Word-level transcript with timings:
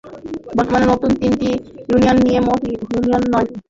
বর্তমানে 0.57 0.85
নতুন 0.93 1.11
তিনটি 1.21 1.49
ইউনিয়ন 1.89 2.17
নিয়ে 2.25 2.39
মোট 2.47 2.61
ইউনিয়ন 2.91 3.23
নয়টি। 3.33 3.55